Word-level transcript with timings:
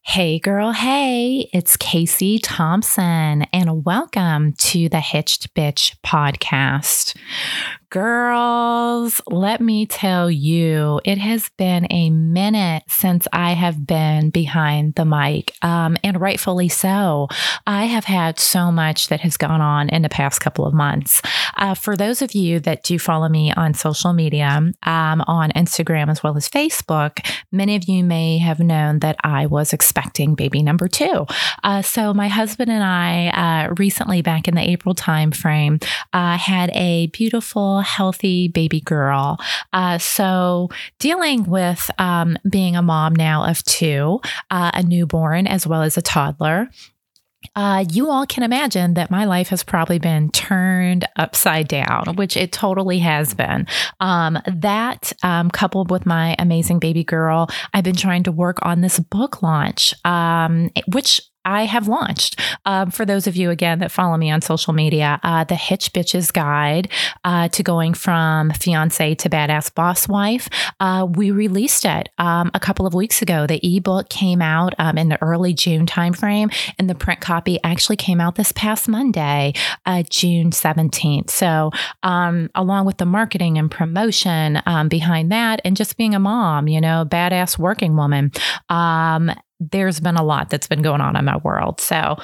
Hey, 0.00 0.38
girl, 0.38 0.72
hey, 0.72 1.50
it's 1.52 1.76
Kacie 1.76 2.40
Thompson, 2.42 3.42
and 3.52 3.84
welcome 3.84 4.54
to 4.54 4.88
the 4.88 5.00
Hitched 5.00 5.54
Bitch 5.54 5.94
podcast. 6.04 7.14
Girls, 7.92 9.20
let 9.26 9.60
me 9.60 9.84
tell 9.84 10.30
you, 10.30 10.98
it 11.04 11.18
has 11.18 11.50
been 11.58 11.86
a 11.90 12.08
minute 12.08 12.84
since 12.88 13.28
I 13.34 13.52
have 13.52 13.86
been 13.86 14.30
behind 14.30 14.94
the 14.94 15.04
mic, 15.04 15.52
um, 15.60 15.98
and 16.02 16.18
rightfully 16.18 16.70
so. 16.70 17.28
I 17.66 17.84
have 17.84 18.06
had 18.06 18.40
so 18.40 18.72
much 18.72 19.08
that 19.08 19.20
has 19.20 19.36
gone 19.36 19.60
on 19.60 19.90
in 19.90 20.00
the 20.00 20.08
past 20.08 20.40
couple 20.40 20.64
of 20.64 20.72
months. 20.72 21.20
Uh, 21.58 21.74
for 21.74 21.94
those 21.94 22.22
of 22.22 22.34
you 22.34 22.60
that 22.60 22.82
do 22.82 22.98
follow 22.98 23.28
me 23.28 23.52
on 23.52 23.74
social 23.74 24.14
media, 24.14 24.48
um, 24.84 25.20
on 25.26 25.50
Instagram 25.50 26.08
as 26.08 26.22
well 26.22 26.34
as 26.34 26.48
Facebook, 26.48 27.30
many 27.52 27.76
of 27.76 27.84
you 27.84 28.04
may 28.04 28.38
have 28.38 28.58
known 28.58 29.00
that 29.00 29.16
I 29.22 29.44
was 29.44 29.74
expecting 29.74 30.34
baby 30.34 30.62
number 30.62 30.88
two. 30.88 31.26
Uh, 31.62 31.82
so 31.82 32.14
my 32.14 32.28
husband 32.28 32.70
and 32.70 32.82
I 32.82 33.66
uh, 33.68 33.74
recently, 33.76 34.22
back 34.22 34.48
in 34.48 34.54
the 34.54 34.66
April 34.66 34.94
timeframe, 34.94 35.84
uh, 36.14 36.38
had 36.38 36.70
a 36.72 37.08
beautiful 37.08 37.81
healthy 37.82 38.48
baby 38.48 38.80
girl. 38.80 39.38
Uh, 39.72 39.98
so, 39.98 40.68
dealing 40.98 41.44
with 41.44 41.90
um, 41.98 42.36
being 42.48 42.76
a 42.76 42.82
mom 42.82 43.14
now 43.14 43.44
of 43.44 43.62
two, 43.64 44.20
uh, 44.50 44.70
a 44.74 44.82
newborn 44.82 45.46
as 45.46 45.66
well 45.66 45.82
as 45.82 45.96
a 45.96 46.02
toddler, 46.02 46.68
uh, 47.56 47.84
you 47.90 48.10
all 48.10 48.26
can 48.26 48.42
imagine 48.42 48.94
that 48.94 49.10
my 49.10 49.24
life 49.24 49.48
has 49.48 49.62
probably 49.62 49.98
been 49.98 50.30
turned 50.30 51.06
upside 51.16 51.68
down, 51.68 52.14
which 52.16 52.36
it 52.36 52.52
totally 52.52 52.98
has 53.00 53.34
been. 53.34 53.66
Um, 54.00 54.38
that 54.46 55.12
um, 55.22 55.50
coupled 55.50 55.90
with 55.90 56.06
my 56.06 56.36
amazing 56.38 56.78
baby 56.78 57.04
girl, 57.04 57.48
I've 57.74 57.84
been 57.84 57.96
trying 57.96 58.22
to 58.24 58.32
work 58.32 58.58
on 58.62 58.80
this 58.80 58.98
book 58.98 59.42
launch, 59.42 59.94
um, 60.04 60.70
which 60.92 61.20
I 61.44 61.64
have 61.64 61.88
launched. 61.88 62.40
Um, 62.64 62.90
for 62.90 63.04
those 63.04 63.26
of 63.26 63.36
you, 63.36 63.50
again, 63.50 63.80
that 63.80 63.90
follow 63.90 64.16
me 64.16 64.30
on 64.30 64.40
social 64.40 64.72
media, 64.72 65.18
uh, 65.22 65.44
the 65.44 65.54
Hitch 65.54 65.92
Bitches 65.92 66.32
Guide 66.32 66.88
uh, 67.24 67.48
to 67.48 67.62
going 67.62 67.94
from 67.94 68.50
fiance 68.50 69.14
to 69.14 69.30
badass 69.30 69.74
boss 69.74 70.08
wife. 70.08 70.48
Uh, 70.80 71.06
we 71.08 71.30
released 71.30 71.84
it 71.84 72.08
um, 72.18 72.50
a 72.54 72.60
couple 72.60 72.86
of 72.86 72.94
weeks 72.94 73.22
ago. 73.22 73.46
The 73.46 73.60
ebook 73.76 74.08
came 74.08 74.42
out 74.42 74.74
um, 74.78 74.98
in 74.98 75.08
the 75.08 75.20
early 75.22 75.54
June 75.54 75.86
timeframe, 75.86 76.54
and 76.78 76.88
the 76.88 76.94
print 76.94 77.20
copy 77.20 77.58
actually 77.64 77.96
came 77.96 78.20
out 78.20 78.36
this 78.36 78.52
past 78.52 78.88
Monday, 78.88 79.54
uh, 79.86 80.02
June 80.08 80.50
17th. 80.50 81.30
So, 81.30 81.70
um, 82.02 82.50
along 82.54 82.86
with 82.86 82.98
the 82.98 83.06
marketing 83.06 83.58
and 83.58 83.70
promotion 83.70 84.62
um, 84.66 84.88
behind 84.88 85.32
that, 85.32 85.60
and 85.64 85.76
just 85.76 85.96
being 85.96 86.14
a 86.14 86.20
mom, 86.20 86.68
you 86.68 86.80
know, 86.80 87.04
badass 87.04 87.58
working 87.58 87.96
woman 87.96 88.32
there's 89.70 90.00
been 90.00 90.16
a 90.16 90.24
lot 90.24 90.50
that's 90.50 90.66
been 90.66 90.82
going 90.82 91.00
on 91.00 91.16
in 91.16 91.24
my 91.24 91.36
world. 91.38 91.80
So, 91.80 92.16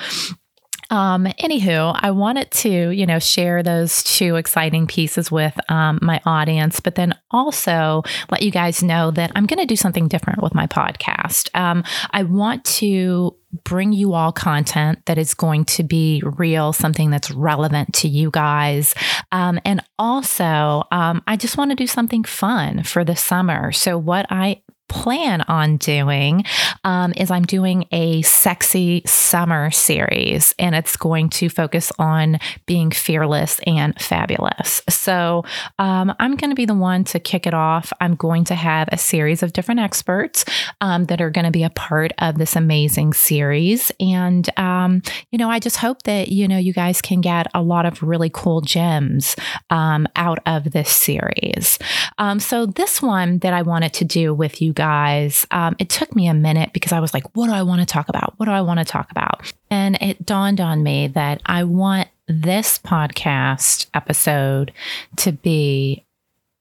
um, 0.91 1.27
anywho, 1.43 1.99
I 2.01 2.11
wanted 2.13 2.51
to, 2.51 2.91
you 2.91 3.05
know, 3.05 3.19
share 3.19 3.63
those 3.63 4.03
two 4.03 4.37
exciting 4.37 4.87
pieces 4.87 5.31
with 5.31 5.55
um, 5.71 5.99
my 6.01 6.21
audience, 6.25 6.81
but 6.81 6.95
then 6.95 7.15
also 7.31 8.03
let 8.31 8.43
you 8.43 8.51
guys 8.51 8.83
know 8.83 9.11
that 9.11 9.31
I'm 9.35 9.45
going 9.45 9.61
to 9.61 9.67
do 9.67 9.77
something 9.77 10.09
different 10.09 10.43
with 10.43 10.55
my 10.55 10.67
podcast. 10.67 11.55
Um, 11.55 11.85
I 12.13 12.23
want 12.23 12.65
to 12.65 13.37
bring 13.65 13.93
you 13.93 14.15
all 14.15 14.33
content 14.33 15.05
that 15.07 15.19
is 15.19 15.35
going 15.35 15.65
to 15.67 15.83
be 15.83 16.23
real, 16.25 16.73
something 16.73 17.11
that's 17.11 17.31
relevant 17.31 17.93
to 17.95 18.09
you 18.09 18.31
guys. 18.31 18.95
Um, 19.31 19.61
and 19.67 19.83
also, 19.99 20.85
um, 20.91 21.23
I 21.27 21.37
just 21.37 21.59
want 21.59 21.71
to 21.71 21.75
do 21.75 21.87
something 21.87 22.25
fun 22.25 22.83
for 22.83 23.05
the 23.05 23.17
summer. 23.17 23.73
So, 23.73 23.99
what 23.99 24.27
I 24.31 24.63
plan 24.89 25.43
on 25.43 25.77
doing 25.77 26.45
um, 26.85 27.13
is 27.17 27.31
I'm 27.31 27.45
doing 27.45 27.87
a 27.93 28.23
sexy 28.23 29.03
summer 29.07 29.71
series, 29.71 30.55
and 30.59 30.75
it's 30.75 30.97
going 30.97 31.29
to 31.31 31.49
focus 31.49 31.93
on 31.99 32.39
being 32.67 32.91
fearless 32.91 33.61
and 33.67 33.99
fabulous. 34.01 34.83
So 34.89 35.45
um, 35.79 36.15
I'm 36.19 36.37
going 36.37 36.51
to 36.51 36.57
be 36.57 36.67
the 36.67 36.75
one 36.75 37.05
to 37.05 37.21
kick 37.21 37.47
it 37.47 37.55
off. 37.55 37.93
I'm 38.01 38.15
going 38.15 38.45
to 38.45 38.55
have 38.55 38.89
a 38.91 38.99
series 38.99 39.43
of 39.43 39.53
different 39.53 39.81
experts 39.81 40.45
um, 40.81 41.05
that 41.07 41.21
are 41.21 41.31
going 41.31 41.45
to 41.45 41.51
be 41.51 41.63
a 41.63 41.71
part 41.71 42.13
of 42.19 42.39
this 42.39 42.57
amazing 42.57 43.13
series, 43.13 43.93
and 44.01 44.49
um, 44.59 45.03
you 45.31 45.39
know, 45.39 45.51
I 45.51 45.59
just 45.59 45.77
hope 45.77 46.03
that 46.05 46.29
you 46.29 46.49
know 46.49 46.59
you 46.59 46.73
guys 46.73 47.03
can 47.03 47.21
get 47.21 47.47
a 47.55 47.63
lot 47.63 47.87
of 47.87 48.03
really 48.03 48.31
cool 48.31 48.61
gems 48.61 49.37
um, 49.71 50.07
out 50.17 50.39
of 50.47 50.73
this 50.73 50.91
series. 50.91 51.79
Um, 52.19 52.41
so 52.41 52.67
this 52.67 53.03
one 53.03 53.39
that 53.39 53.53
I 53.53 53.63
wanted 53.63 53.93
to 53.95 54.05
do 54.05 54.35
with 54.35 54.61
you 54.63 54.73
guys, 54.79 55.45
um, 55.51 55.75
it 55.81 55.89
took 55.89 56.15
me 56.15 56.29
a 56.29 56.35
minute 56.35 56.73
because 56.73 56.93
I 56.93 57.01
was 57.01 57.13
like, 57.13 57.37
what 57.37 57.49
do 57.49 57.53
I 57.53 57.63
want 57.63 57.81
to 57.81 57.87
talk 57.87 58.09
about? 58.09 58.35
What 58.37 58.47
do 58.47 58.53
I 58.53 58.61
want 58.61 58.79
to 58.79 58.85
talk 58.85 59.11
about? 59.11 59.53
And 59.71 59.99
it 60.01 60.25
dawned 60.25 60.61
on 60.61 60.85
me 60.85 61.09
that 61.09 61.43
I 61.45 61.65
want 61.65 62.09
this 62.29 62.79
podcast 62.79 63.87
episode 63.93 64.71
to 65.17 65.33
be 65.33 66.05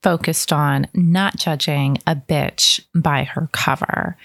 focused 0.07 0.53
on 0.53 0.87
not 0.93 1.35
judging 1.35 1.97
a 2.07 2.15
bitch 2.15 2.79
by 2.95 3.25
her 3.25 3.49
cover. 3.51 4.15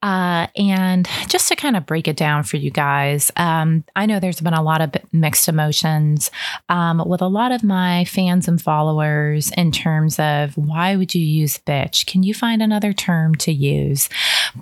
Uh, 0.00 0.46
and 0.54 1.08
just 1.26 1.48
to 1.48 1.56
kind 1.56 1.76
of 1.76 1.84
break 1.84 2.06
it 2.06 2.16
down 2.16 2.44
for 2.44 2.58
you 2.58 2.70
guys, 2.70 3.32
um, 3.34 3.82
I 3.96 4.06
know 4.06 4.20
there's 4.20 4.40
been 4.40 4.54
a 4.54 4.62
lot 4.62 4.80
of 4.80 4.92
mixed 5.10 5.48
emotions 5.48 6.30
um, 6.68 7.02
with 7.04 7.22
a 7.22 7.26
lot 7.26 7.50
of 7.50 7.64
my 7.64 8.04
fans 8.04 8.46
and 8.46 8.62
followers 8.62 9.50
in 9.56 9.72
terms 9.72 10.20
of 10.20 10.56
why 10.56 10.94
would 10.94 11.12
you 11.12 11.22
use 11.22 11.58
bitch? 11.58 12.06
Can 12.06 12.22
you 12.22 12.32
find 12.32 12.62
another 12.62 12.92
term 12.92 13.34
to 13.34 13.50
use? 13.50 14.08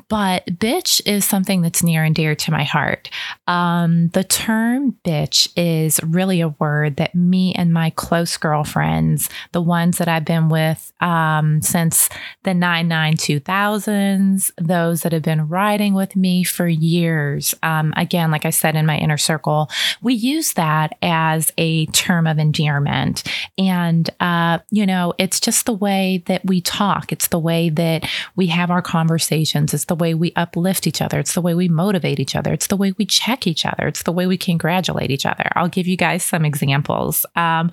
But 0.08 0.46
bitch 0.46 1.02
is 1.04 1.26
something 1.26 1.60
that's 1.60 1.82
near 1.82 2.04
and 2.04 2.14
dear 2.14 2.34
to 2.36 2.50
my 2.50 2.64
heart. 2.64 3.10
Um, 3.46 4.08
the 4.14 4.24
term 4.24 4.96
bitch 5.04 5.46
is 5.58 6.02
really 6.02 6.40
a 6.40 6.48
word 6.48 6.96
that 6.96 7.14
me 7.14 7.52
and 7.54 7.70
my 7.70 7.90
close 7.90 8.38
girlfriends, 8.38 9.28
the 9.52 9.60
ones 9.60 9.98
that 9.98 10.08
I've 10.08 10.24
been 10.24 10.48
with 10.54 10.92
um, 11.00 11.60
since 11.62 12.08
the 12.44 12.54
99 12.54 13.14
2000s, 13.14 14.52
those 14.56 15.02
that 15.02 15.10
have 15.10 15.22
been 15.22 15.48
riding 15.48 15.94
with 15.94 16.14
me 16.14 16.44
for 16.44 16.68
years. 16.68 17.56
Um, 17.64 17.92
again, 17.96 18.30
like 18.30 18.44
I 18.44 18.50
said 18.50 18.76
in 18.76 18.86
my 18.86 18.96
inner 18.96 19.18
circle, 19.18 19.68
we 20.00 20.14
use 20.14 20.52
that 20.52 20.96
as 21.02 21.50
a 21.58 21.86
term 21.86 22.28
of 22.28 22.38
endearment. 22.38 23.24
And, 23.58 24.08
uh, 24.20 24.60
you 24.70 24.86
know, 24.86 25.12
it's 25.18 25.40
just 25.40 25.66
the 25.66 25.72
way 25.72 26.22
that 26.26 26.44
we 26.44 26.60
talk, 26.60 27.10
it's 27.10 27.26
the 27.26 27.38
way 27.40 27.68
that 27.70 28.08
we 28.36 28.46
have 28.46 28.70
our 28.70 28.82
conversations, 28.82 29.74
it's 29.74 29.86
the 29.86 29.96
way 29.96 30.14
we 30.14 30.32
uplift 30.36 30.86
each 30.86 31.02
other, 31.02 31.18
it's 31.18 31.34
the 31.34 31.42
way 31.42 31.54
we 31.54 31.68
motivate 31.68 32.20
each 32.20 32.36
other, 32.36 32.52
it's 32.52 32.68
the 32.68 32.76
way 32.76 32.92
we 32.96 33.04
check 33.04 33.48
each 33.48 33.66
other, 33.66 33.88
it's 33.88 34.04
the 34.04 34.12
way 34.12 34.28
we 34.28 34.38
congratulate 34.38 35.10
each 35.10 35.26
other. 35.26 35.50
I'll 35.56 35.66
give 35.66 35.88
you 35.88 35.96
guys 35.96 36.22
some 36.22 36.44
examples. 36.44 37.26
Um, 37.34 37.72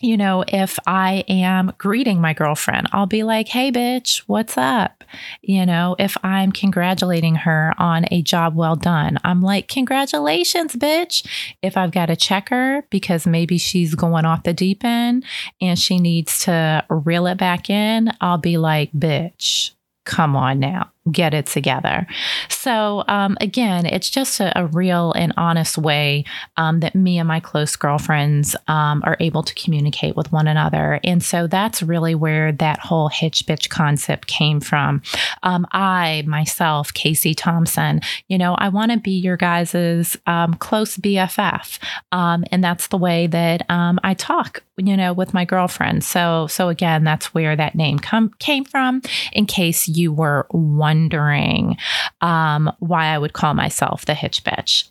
you 0.00 0.16
know, 0.16 0.44
if 0.46 0.78
I 0.86 1.24
am 1.28 1.72
greeting 1.78 2.20
my 2.20 2.34
girlfriend, 2.34 2.88
I'll 2.92 3.06
be 3.06 3.22
like, 3.22 3.48
hey, 3.48 3.72
bitch, 3.72 4.18
what's 4.26 4.58
up? 4.58 5.04
You 5.40 5.64
know, 5.64 5.96
if 5.98 6.16
I'm 6.22 6.52
congratulating 6.52 7.36
her 7.36 7.72
on 7.78 8.04
a 8.10 8.22
job 8.22 8.54
well 8.54 8.76
done, 8.76 9.18
I'm 9.24 9.40
like, 9.40 9.68
congratulations, 9.68 10.74
bitch. 10.74 11.26
If 11.62 11.76
I've 11.76 11.92
got 11.92 12.06
to 12.06 12.16
check 12.16 12.50
her 12.50 12.82
because 12.90 13.26
maybe 13.26 13.56
she's 13.56 13.94
going 13.94 14.26
off 14.26 14.42
the 14.42 14.52
deep 14.52 14.84
end 14.84 15.24
and 15.60 15.78
she 15.78 15.98
needs 15.98 16.40
to 16.40 16.84
reel 16.90 17.26
it 17.26 17.38
back 17.38 17.70
in, 17.70 18.12
I'll 18.20 18.38
be 18.38 18.58
like, 18.58 18.92
bitch, 18.92 19.70
come 20.04 20.36
on 20.36 20.58
now 20.58 20.90
get 21.10 21.34
it 21.34 21.46
together. 21.46 22.06
So, 22.48 23.04
um, 23.08 23.36
again, 23.40 23.86
it's 23.86 24.10
just 24.10 24.40
a, 24.40 24.58
a, 24.58 24.66
real 24.66 25.12
and 25.12 25.32
honest 25.36 25.78
way 25.78 26.24
um, 26.56 26.80
that 26.80 26.94
me 26.94 27.18
and 27.18 27.28
my 27.28 27.38
close 27.38 27.76
girlfriends 27.76 28.56
um, 28.66 29.02
are 29.04 29.16
able 29.20 29.42
to 29.44 29.54
communicate 29.54 30.16
with 30.16 30.32
one 30.32 30.48
another. 30.48 30.98
And 31.04 31.22
so 31.22 31.46
that's 31.46 31.82
really 31.82 32.14
where 32.14 32.50
that 32.52 32.80
whole 32.80 33.08
hitch 33.08 33.46
bitch 33.46 33.68
concept 33.68 34.26
came 34.26 34.60
from. 34.60 35.02
Um, 35.44 35.66
I, 35.72 36.24
myself, 36.26 36.92
Kacie 36.92 37.36
Thompson, 37.36 38.00
you 38.26 38.36
know, 38.36 38.54
I 38.56 38.68
want 38.68 38.90
to 38.90 38.98
be 38.98 39.12
your 39.12 39.36
guys's 39.36 40.16
um, 40.26 40.54
close 40.54 40.96
BFF. 40.96 41.78
Um, 42.10 42.44
and 42.50 42.62
that's 42.64 42.88
the 42.88 42.98
way 42.98 43.28
that 43.28 43.62
I 43.68 44.14
talk, 44.14 44.62
you 44.76 44.96
know, 44.96 45.12
with 45.12 45.32
my 45.32 45.44
girlfriend. 45.44 46.02
So, 46.02 46.48
so 46.48 46.68
again, 46.68 47.04
that's 47.04 47.32
where 47.32 47.54
that 47.54 47.74
name 47.74 47.98
come, 47.98 48.32
came 48.38 48.64
from, 48.64 49.02
in 49.32 49.46
case 49.46 49.86
you 49.86 50.12
were 50.12 50.46
wondering 50.50 50.95
wondering 50.96 51.76
um, 52.20 52.72
why 52.78 53.06
I 53.06 53.18
would 53.18 53.32
call 53.32 53.54
myself 53.54 54.06
the 54.06 54.14
hitch 54.14 54.42
bitch. 54.44 54.88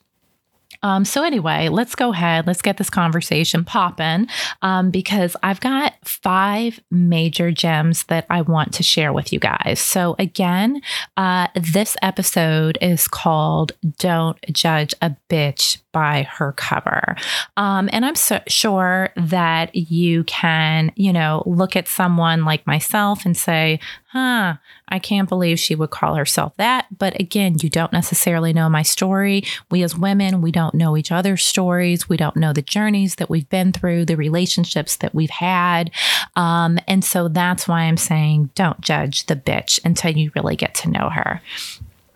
Um, 0.84 1.04
so, 1.04 1.24
anyway, 1.24 1.70
let's 1.70 1.96
go 1.96 2.12
ahead. 2.12 2.46
Let's 2.46 2.62
get 2.62 2.78
this 2.78 2.92
conversation 2.92 3.64
popping 3.64 4.28
um, 4.62 4.92
because 4.92 5.36
I've 5.42 5.60
got 5.60 5.94
five 6.04 6.80
major 6.92 7.50
gems 7.50 8.04
that 8.04 8.28
I 8.30 8.42
want 8.42 8.74
to 8.76 8.84
share 8.84 9.12
with 9.12 9.34
you 9.34 9.40
guys. 9.40 9.80
So, 9.80 10.16
again, 10.20 10.82
uh, 11.18 11.48
this 11.56 11.96
episode 12.04 12.78
is 12.82 13.08
called 13.08 13.72
Don't 13.98 14.40
Judge 14.52 14.94
a 15.02 15.16
Bitch 15.28 15.78
by 15.96 16.28
her 16.30 16.52
cover. 16.52 17.16
Um, 17.56 17.90
and 17.94 18.06
I'm 18.06 18.16
so 18.16 18.42
sure 18.50 19.12
that 19.16 19.74
you 19.74 20.26
can, 20.26 20.92
you 20.98 21.14
know, 21.14 21.42
look 21.46 21.78
at 21.78 21.88
someone 21.88 22.44
like 22.44 22.68
myself 22.68 23.26
and 23.26 23.38
say, 23.38 23.80
huh, 24.08 24.56
I 24.90 25.00
can't 25.00 25.30
believe 25.30 25.58
she 25.58 25.74
would 25.74 25.92
call 25.92 26.16
herself 26.16 26.54
that. 26.58 26.88
But 26.98 27.18
again, 27.18 27.56
you 27.62 27.70
don't 27.70 27.94
necessarily 27.94 28.52
know 28.52 28.68
my 28.68 28.82
story. 28.82 29.46
We 29.72 29.84
as 29.84 29.98
women, 29.98 30.42
we 30.42 30.52
don't 30.52 30.76
know 30.76 30.98
each 30.98 31.14
other's 31.14 31.46
stories. 31.46 32.10
We 32.10 32.18
don't 32.18 32.36
know 32.36 32.52
the 32.52 32.62
journeys 32.62 33.16
that 33.16 33.30
we've 33.30 33.48
been 33.48 33.72
through, 33.72 34.04
the 34.04 34.18
relationships 34.18 34.98
that 34.98 35.16
we've 35.16 35.30
had. 35.30 35.92
Um, 36.36 36.78
and 36.90 37.06
so 37.06 37.30
that's 37.30 37.70
why 37.70 37.84
I'm 37.84 37.96
saying 37.96 38.50
don't 38.54 38.82
judge 38.82 39.28
the 39.28 39.38
bitch 39.38 39.80
until 39.86 40.12
you 40.12 40.30
really 40.36 40.58
get 40.58 40.76
to 40.76 40.90
know 40.90 41.08
her. 41.10 41.42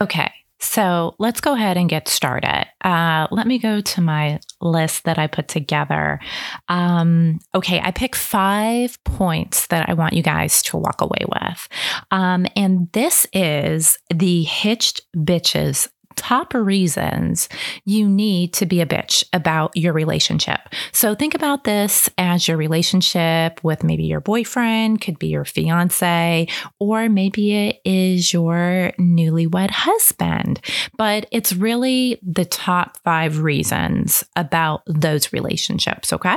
Okay. 0.02 0.34
So 0.60 1.16
let's 1.20 1.42
go 1.42 1.54
ahead 1.54 1.78
and 1.78 1.90
get 1.90 2.08
started. 2.08 2.68
Uh, 2.84 3.28
let 3.32 3.48
me 3.48 3.60
go 3.60 3.82
to 3.82 4.02
my 4.02 4.40
list 4.62 5.06
that 5.06 5.18
I 5.18 5.28
put 5.28 5.48
together. 5.48 6.20
Um, 6.68 7.40
okay, 7.56 7.80
I 7.82 7.92
picked 7.92 8.18
five 8.18 9.02
points 9.04 9.68
that 9.68 9.90
I 9.90 9.94
want 9.94 10.14
you 10.14 10.22
guys 10.22 10.62
to 10.64 10.78
walk 10.78 11.02
away 11.02 11.26
with. 11.28 11.70
Um, 12.12 12.46
and 12.56 12.92
this 12.92 13.26
is 13.34 13.98
the 14.14 14.44
Hitched 14.44 15.02
Bitches 15.16 15.88
top 16.20 16.54
reasons 16.54 17.48
you 17.86 18.08
need 18.08 18.54
to 18.54 18.66
be 18.66 18.82
a 18.82 18.86
bitch 18.86 19.24
about 19.32 19.76
your 19.76 19.94
relationship. 19.94 20.60
So 20.92 21.16
think 21.16 21.34
about 21.34 21.64
this 21.64 22.10
as 22.18 22.48
your 22.48 22.58
relationship 22.58 23.64
with 23.64 23.84
maybe 23.84 24.04
your 24.04 24.20
boyfriend, 24.20 25.00
could 25.00 25.18
be 25.18 25.28
your 25.28 25.46
fiance, 25.46 26.48
or 26.78 27.08
maybe 27.08 27.56
it 27.56 27.82
is 27.86 28.34
your 28.34 28.92
newlywed 29.00 29.72
husband. 29.72 30.60
But 30.98 31.26
it's 31.32 31.54
really 31.54 32.20
the 32.22 32.46
top 32.46 32.98
five 33.04 33.40
reasons 33.40 34.26
about 34.36 34.82
those 34.86 35.32
relationships, 35.32 36.12
okay? 36.12 36.36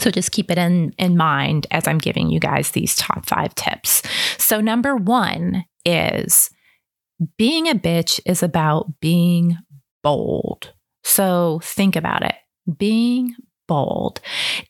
So 0.00 0.10
just 0.10 0.32
keep 0.32 0.50
it 0.50 0.58
in, 0.58 0.94
in 0.98 1.16
mind 1.16 1.66
as 1.70 1.88
I'm 1.88 1.98
giving 1.98 2.28
you 2.28 2.40
guys 2.40 2.70
these 2.70 2.94
top 2.94 3.26
five 3.26 3.54
tips. 3.54 4.02
So, 4.38 4.60
number 4.60 4.96
one 4.96 5.64
is 5.84 6.50
being 7.36 7.68
a 7.68 7.74
bitch 7.74 8.20
is 8.24 8.42
about 8.42 9.00
being 9.00 9.58
bold. 10.02 10.72
So 11.04 11.60
think 11.62 11.96
about 11.96 12.24
it 12.24 12.34
being 12.78 13.34
bold. 13.66 14.20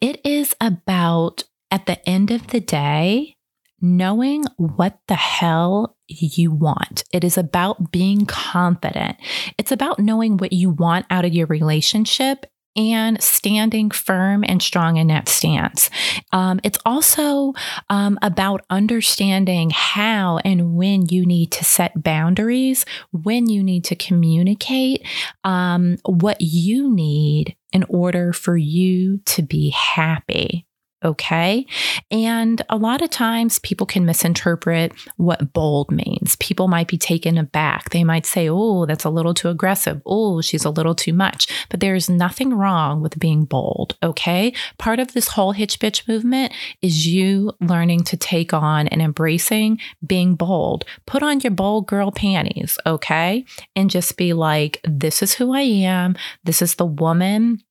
It 0.00 0.24
is 0.24 0.54
about, 0.60 1.44
at 1.70 1.86
the 1.86 2.06
end 2.08 2.30
of 2.30 2.48
the 2.48 2.60
day, 2.60 3.36
knowing 3.80 4.44
what 4.56 4.98
the 5.08 5.14
hell 5.14 5.96
you 6.06 6.52
want. 6.52 7.04
It 7.12 7.24
is 7.24 7.36
about 7.36 7.90
being 7.90 8.26
confident. 8.26 9.16
It's 9.58 9.72
about 9.72 9.98
knowing 9.98 10.36
what 10.36 10.52
you 10.52 10.70
want 10.70 11.06
out 11.10 11.24
of 11.24 11.34
your 11.34 11.46
relationship 11.46 12.46
and 12.76 13.22
standing 13.22 13.90
firm 13.90 14.44
and 14.46 14.62
strong 14.62 14.96
in 14.96 15.08
that 15.08 15.28
stance. 15.28 15.90
Um, 16.32 16.60
it's 16.62 16.78
also 16.84 17.52
um, 17.90 18.18
about 18.22 18.64
understanding 18.70 19.70
how 19.70 20.38
and 20.44 20.74
when 20.74 21.06
you 21.06 21.26
need 21.26 21.50
to 21.52 21.64
set 21.64 22.02
boundaries, 22.02 22.84
when 23.10 23.48
you 23.48 23.62
need 23.62 23.84
to 23.84 23.96
communicate 23.96 25.06
um, 25.44 25.98
what 26.04 26.40
you 26.40 26.92
need 26.94 27.56
in 27.72 27.84
order 27.88 28.32
for 28.32 28.56
you 28.56 29.18
to 29.24 29.42
be 29.42 29.70
happy. 29.70 30.66
Okay. 31.04 31.66
And 32.10 32.62
a 32.68 32.76
lot 32.76 33.02
of 33.02 33.10
times 33.10 33.58
people 33.58 33.86
can 33.86 34.04
misinterpret 34.04 34.92
what 35.16 35.52
bold 35.52 35.90
means. 35.90 36.36
People 36.36 36.68
might 36.68 36.88
be 36.88 36.98
taken 36.98 37.38
aback. 37.38 37.90
They 37.90 38.04
might 38.04 38.26
say, 38.26 38.48
oh, 38.48 38.86
that's 38.86 39.04
a 39.04 39.10
little 39.10 39.34
too 39.34 39.48
aggressive. 39.48 40.00
Oh, 40.06 40.40
she's 40.40 40.64
a 40.64 40.70
little 40.70 40.94
too 40.94 41.12
much. 41.12 41.46
But 41.70 41.80
there's 41.80 42.08
nothing 42.08 42.54
wrong 42.54 43.02
with 43.02 43.18
being 43.18 43.44
bold. 43.44 43.96
Okay. 44.02 44.52
Part 44.78 45.00
of 45.00 45.12
this 45.12 45.28
whole 45.28 45.52
hitch 45.52 45.80
bitch 45.80 46.06
movement 46.06 46.52
is 46.82 47.06
you 47.06 47.52
learning 47.60 48.04
to 48.04 48.16
take 48.16 48.52
on 48.52 48.88
and 48.88 49.02
embracing 49.02 49.80
being 50.06 50.34
bold. 50.34 50.84
Put 51.06 51.22
on 51.22 51.40
your 51.40 51.50
bold 51.50 51.86
girl 51.86 52.12
panties. 52.12 52.78
Okay. 52.86 53.44
And 53.74 53.90
just 53.90 54.16
be 54.16 54.32
like, 54.32 54.80
this 54.84 55.22
is 55.22 55.34
who 55.34 55.52
I 55.52 55.62
am. 55.62 56.16
This 56.44 56.62
is 56.62 56.76
the 56.76 56.86
woman 56.86 57.62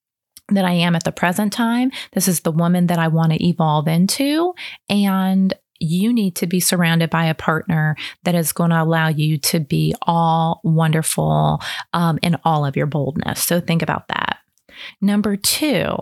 that 0.52 0.66
I 0.66 0.74
am 0.74 0.96
at 0.96 1.04
the 1.04 1.12
present 1.12 1.54
time. 1.54 1.92
This 2.14 2.28
is 2.28 2.42
the 2.42 2.52
woman 2.52 2.88
that 2.88 3.00
I 3.00 3.08
want 3.08 3.32
to 3.34 3.46
evolve 3.46 3.88
into. 3.88 4.54
And 4.90 5.54
you 5.80 6.14
need 6.14 6.36
to 6.36 6.48
be 6.48 6.60
surrounded 6.60 7.10
by 7.10 7.26
a 7.26 7.34
partner 7.34 7.96
that 8.24 8.36
is 8.36 8.54
going 8.54 8.70
to 8.70 8.82
allow 8.82 9.08
you 9.08 9.38
to 9.40 9.60
be 9.60 9.96
all 10.04 10.62
wonderful 10.64 11.60
um, 11.94 12.20
in 12.22 12.38
all 12.46 12.66
of 12.66 12.78
your 12.78 12.86
boldness. 12.86 13.42
So 13.42 13.60
think 13.60 13.82
about 13.82 14.08
that. 14.10 14.38
Number 15.02 15.36
two, 15.36 15.96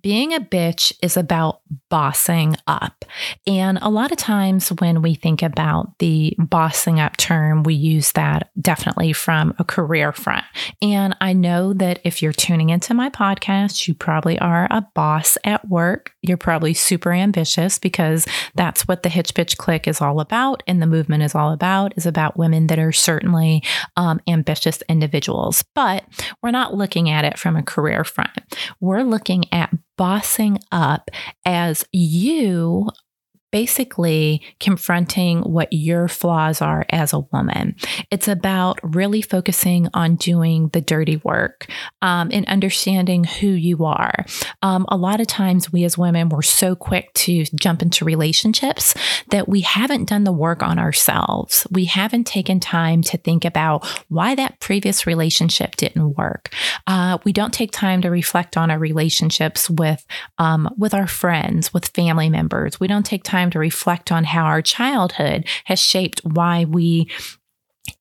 being 0.00 0.32
a 0.32 0.40
bitch 0.40 0.92
is 1.02 1.16
about 1.16 1.60
bossing 1.88 2.56
up. 2.66 3.04
And 3.46 3.78
a 3.82 3.88
lot 3.88 4.12
of 4.12 4.18
times 4.18 4.68
when 4.68 5.02
we 5.02 5.14
think 5.14 5.42
about 5.42 5.98
the 5.98 6.36
bossing 6.38 7.00
up 7.00 7.16
term, 7.16 7.64
we 7.64 7.74
use 7.74 8.12
that 8.12 8.50
definitely 8.60 9.12
from 9.12 9.54
a 9.58 9.64
career 9.64 10.12
front. 10.12 10.44
And 10.80 11.16
I 11.20 11.32
know 11.32 11.72
that 11.74 11.98
if 12.04 12.22
you're 12.22 12.32
tuning 12.32 12.70
into 12.70 12.94
my 12.94 13.10
podcast, 13.10 13.88
you 13.88 13.94
probably 13.94 14.38
are 14.38 14.68
a 14.70 14.86
boss 14.94 15.36
at 15.44 15.68
work. 15.68 16.12
You're 16.22 16.36
probably 16.36 16.74
super 16.74 17.12
ambitious 17.12 17.78
because 17.78 18.26
that's 18.54 18.86
what 18.86 19.02
the 19.02 19.08
Hitch 19.08 19.34
Bitch 19.34 19.56
Click 19.56 19.88
is 19.88 20.00
all 20.00 20.20
about. 20.20 20.62
And 20.66 20.80
the 20.80 20.86
movement 20.86 21.24
is 21.24 21.34
all 21.34 21.52
about 21.52 21.96
is 21.96 22.06
about 22.06 22.36
women 22.36 22.68
that 22.68 22.78
are 22.78 22.92
certainly 22.92 23.62
um, 23.96 24.20
ambitious 24.28 24.82
individuals. 24.88 25.64
But 25.74 26.04
we're 26.42 26.50
not 26.52 26.74
looking 26.74 27.10
at 27.10 27.24
it 27.24 27.38
from 27.38 27.56
a 27.56 27.62
career 27.62 28.04
front. 28.04 28.30
We're 28.80 29.02
looking 29.02 29.44
at 29.52 29.70
bossing 30.00 30.56
up 30.72 31.10
as 31.44 31.84
you 31.92 32.88
basically 33.50 34.42
confronting 34.60 35.40
what 35.40 35.72
your 35.72 36.08
flaws 36.08 36.62
are 36.62 36.86
as 36.90 37.12
a 37.12 37.20
woman. 37.20 37.74
It's 38.10 38.28
about 38.28 38.78
really 38.82 39.22
focusing 39.22 39.88
on 39.94 40.16
doing 40.16 40.68
the 40.68 40.80
dirty 40.80 41.16
work 41.18 41.66
um, 42.02 42.30
and 42.32 42.46
understanding 42.46 43.24
who 43.24 43.48
you 43.48 43.84
are. 43.84 44.24
Um, 44.62 44.84
a 44.88 44.96
lot 44.96 45.20
of 45.20 45.26
times, 45.26 45.72
we 45.72 45.84
as 45.84 45.98
women, 45.98 46.28
we're 46.28 46.42
so 46.42 46.74
quick 46.74 47.12
to 47.14 47.44
jump 47.54 47.82
into 47.82 48.04
relationships 48.04 48.94
that 49.30 49.48
we 49.48 49.60
haven't 49.60 50.08
done 50.08 50.24
the 50.24 50.32
work 50.32 50.62
on 50.62 50.78
ourselves. 50.78 51.66
We 51.70 51.86
haven't 51.86 52.24
taken 52.24 52.60
time 52.60 53.02
to 53.02 53.16
think 53.16 53.44
about 53.44 53.86
why 54.08 54.34
that 54.34 54.60
previous 54.60 55.06
relationship 55.06 55.76
didn't 55.76 56.16
work. 56.16 56.54
Uh, 56.86 57.18
we 57.24 57.32
don't 57.32 57.54
take 57.54 57.72
time 57.72 58.02
to 58.02 58.10
reflect 58.10 58.56
on 58.56 58.70
our 58.70 58.78
relationships 58.78 59.68
with 59.70 60.06
um, 60.38 60.72
with 60.76 60.94
our 60.94 61.06
friends, 61.06 61.72
with 61.72 61.86
family 61.88 62.28
members. 62.28 62.78
We 62.78 62.86
don't 62.86 63.06
take 63.06 63.24
time 63.24 63.39
time 63.40 63.50
to 63.50 63.58
reflect 63.58 64.12
on 64.12 64.24
how 64.24 64.44
our 64.44 64.62
childhood 64.62 65.46
has 65.64 65.78
shaped 65.78 66.20
why 66.24 66.64
we 66.64 67.08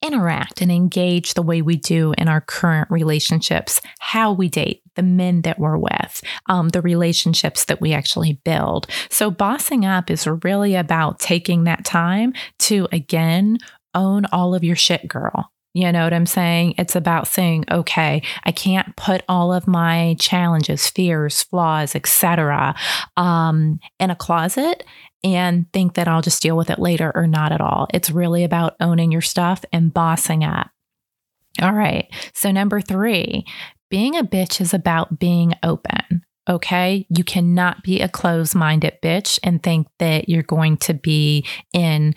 interact 0.02 0.62
and 0.62 0.72
engage 0.72 1.34
the 1.34 1.42
way 1.42 1.62
we 1.62 1.75
do 1.78 2.13
in 2.18 2.28
our 2.28 2.42
current 2.42 2.90
relationships, 2.92 3.82
how 4.00 4.32
we 4.32 4.50
date, 4.50 4.82
the 4.96 5.02
men 5.02 5.42
that 5.44 5.58
we're 5.58 5.78
with, 5.78 6.22
um, 6.48 6.70
the 6.70 6.82
relationships 6.82 7.66
that 7.66 7.80
we 7.80 7.94
actually 7.94 8.34
build. 8.44 8.88
So, 9.10 9.32
bossing 9.32 9.86
up 9.86 10.12
is 10.12 10.28
really 10.44 10.75
about 10.75 11.20
taking 11.20 11.63
that 11.63 11.86
time 11.86 12.34
to, 12.60 12.88
again, 12.92 13.58
own 13.96 14.25
all 14.32 14.54
of 14.54 14.63
your 14.63 14.75
shit, 14.75 15.08
girl. 15.08 15.52
You 15.74 15.92
know 15.92 16.04
what 16.04 16.13
I'm 16.13 16.25
saying? 16.25 16.75
It's 16.78 16.96
about 16.96 17.28
saying, 17.28 17.66
okay, 17.70 18.24
I 18.44 18.52
can't 18.52 18.96
put 18.96 19.24
all 19.30 19.54
of 19.54 19.68
my 19.68 20.16
challenges, 20.20 20.90
fears, 20.90 21.44
flaws, 21.44 21.96
etc., 21.96 22.75
um, 23.18 23.80
in 24.00 24.10
a 24.10 24.16
closet 24.16 24.84
and 25.24 25.72
think 25.74 25.96
that 25.96 26.08
I'll 26.08 26.22
just 26.22 26.42
deal 26.42 26.56
with 26.56 26.70
it 26.70 26.80
later 26.80 27.12
or 27.14 27.28
not 27.28 27.52
at 27.52 27.62
all. 27.62 27.88
It's 27.94 28.10
really 28.10 28.44
about 28.44 28.76
owning 28.80 29.12
your 29.12 29.22
stuff 29.22 29.64
and 29.72 29.94
bossing 29.94 30.44
up. 30.44 30.70
All 31.62 31.74
right. 31.74 32.08
So, 32.34 32.52
number 32.52 32.80
three, 32.82 33.46
being 33.90 34.16
a 34.16 34.24
bitch 34.24 34.62
is 34.62 34.74
about 34.74 35.20
being 35.20 35.54
open. 35.64 36.24
Okay. 36.48 37.06
You 37.10 37.24
cannot 37.24 37.84
be 37.84 38.02
a 38.02 38.10
closed 38.10 38.56
minded 38.56 38.98
bitch 39.04 39.40
and 39.44 39.62
think 39.62 39.88
that 40.00 40.30
you're 40.30 40.42
going 40.42 40.78
to 40.78 40.94
be 40.94 41.46
in 41.74 42.16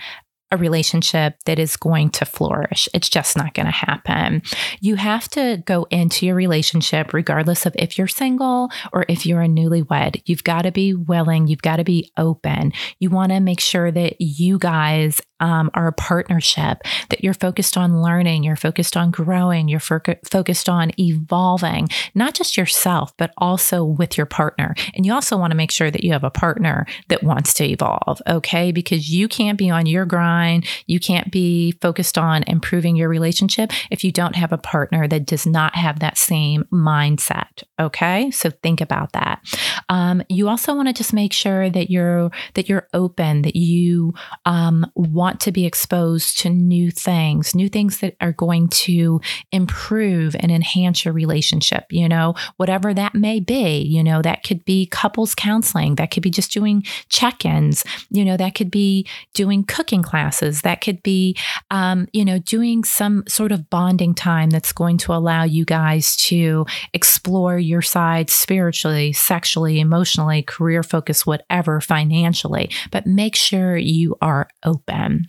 a 0.53 0.57
relationship 0.57 1.43
that 1.47 1.59
is 1.59 1.77
going 1.77 2.11
to 2.11 2.25
flourish. 2.25 2.89
It's 2.95 3.09
just 3.09 3.37
not 3.37 3.55
going 3.55 3.67
to 3.67 3.73
happen. 3.73 4.43
You 4.81 4.97
have 4.97 5.29
to 5.31 5.63
go 5.65 5.87
into 5.91 6.27
your 6.27 6.35
relationship, 6.35 7.13
regardless 7.13 7.67
of 7.67 7.75
if 7.79 7.97
you're 7.97 8.07
single 8.07 8.71
or 8.93 9.07
if 9.09 9.25
you're 9.27 9.43
a 9.43 9.49
newlywed. 9.49 10.23
You've 10.27 10.45
got 10.45 10.63
to 10.63 10.71
be 10.71 10.95
willing, 10.95 11.47
you've 11.47 11.63
got 11.63 11.77
to 11.77 11.85
be 11.85 12.13
open. 12.17 12.73
You 12.99 13.11
want 13.11 13.33
to 13.33 13.41
make 13.41 13.61
sure 13.61 13.91
that 13.91 14.21
you 14.21 14.59
guys 14.59 15.21
um, 15.43 15.71
are 15.75 15.89
a 15.89 15.93
partnership, 15.93 16.83
that 17.11 17.23
you're 17.23 17.35
focused 17.35 17.77
on 17.77 18.01
learning, 18.01 18.45
you're 18.45 18.57
focused 18.57 18.97
on 18.97 19.11
growing, 19.11 19.69
you're 19.69 19.81
fo- 19.81 20.01
focused 20.25 20.69
on 20.69 20.93
evolving, 20.99 21.89
not 22.15 22.33
just 22.33 22.57
yourself, 22.57 23.15
but 23.19 23.33
also 23.37 23.85
with 23.85 24.17
your 24.17 24.25
partner. 24.25 24.75
And 24.95 25.05
you 25.05 25.13
also 25.13 25.37
want 25.37 25.51
to 25.51 25.57
make 25.57 25.73
sure 25.73 25.91
that 25.91 26.05
you 26.05 26.13
have 26.13 26.25
a 26.25 26.31
partner 26.31 26.87
that 27.09 27.25
wants 27.25 27.53
to 27.55 27.65
evolve, 27.65 28.23
okay? 28.29 28.71
Because 28.71 29.11
you 29.11 29.27
can't 29.27 29.59
be 29.59 29.69
on 29.69 29.87
your 29.87 30.07
grind, 30.07 30.65
you 30.87 31.01
can't 31.01 31.31
be 31.33 31.73
focused 31.83 32.17
on 32.17 32.45
improving 32.45 32.95
your 32.95 33.09
relationship 33.09 33.73
if 33.91 34.05
you 34.05 34.13
don't 34.13 34.37
have 34.37 34.53
a 34.53 34.59
partner 34.59 35.09
that 35.09 35.27
does 35.27 35.45
not 35.45 35.75
have 35.75 35.99
that 35.99 36.17
same 36.17 36.65
mindset, 36.73 37.65
okay? 37.81 38.31
So 38.31 38.51
think 38.51 38.81
about 38.81 39.13
that. 39.13 39.41
Um, 39.89 40.23
you 40.29 40.49
also 40.49 40.73
want 40.75 40.87
to 40.87 40.95
just 40.95 41.13
make 41.13 41.33
sure 41.33 41.69
that 41.69 41.91
you're 41.91 42.31
that 42.55 42.69
you're 42.69 42.89
open, 42.95 43.43
that 43.43 43.57
you 43.57 44.15
um, 44.45 44.87
want 44.95 45.32
to 45.41 45.53
be 45.53 45.67
exposed 45.67 46.39
to 46.39 46.51
new 46.51 46.91
things, 46.91 47.55
new 47.55 47.69
things 47.69 47.99
that 47.99 48.17
are 48.21 48.33
going 48.33 48.69
to 48.69 49.21
improve 49.51 50.37
and 50.39 50.51
enhance 50.51 51.05
your 51.05 51.15
relationship. 51.15 51.85
You 51.91 52.09
know, 52.09 52.35
whatever 52.57 52.95
that 52.95 53.15
may 53.15 53.41
be. 53.41 53.81
You 53.83 54.03
know, 54.03 54.23
that 54.23 54.43
could 54.45 54.65
be 54.65 54.87
couples 54.87 55.35
counseling, 55.35 55.97
that 55.97 56.11
could 56.11 56.23
be 56.23 56.31
just 56.31 56.53
doing 56.53 56.83
check-ins. 57.09 57.85
You 58.11 58.25
know, 58.25 58.37
that 58.37 58.55
could 58.55 58.71
be 58.71 59.07
doing 59.35 59.65
cooking 59.65 60.03
classes, 60.03 60.63
that 60.63 60.81
could 60.81 61.03
be, 61.03 61.37
um, 61.71 62.09
you 62.13 62.25
know, 62.25 62.39
doing 62.39 62.85
some 62.85 63.25
sort 63.29 63.53
of 63.53 63.71
bonding 63.71 64.15
time 64.15 64.51
that's 64.51 64.73
going 64.73 64.99
to 64.99 65.13
allow 65.13 65.45
you 65.45 65.65
guys 65.65 66.17
to 66.17 66.67
explore 66.93 67.59
your 67.59 67.83
side 67.83 68.31
spiritually, 68.31 69.13
sexually, 69.13 69.81
emotionally, 69.81 70.43
career 70.43 70.83
focus, 70.83 71.27
whatever, 71.27 71.81
financially, 71.81 72.71
but 72.91 73.07
make 73.07 73.37
sure 73.37 73.77
you 73.77 74.17
are 74.21 74.49
open. 74.65 75.22